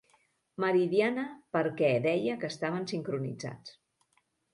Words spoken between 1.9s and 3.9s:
deia que estaven sincronitzats.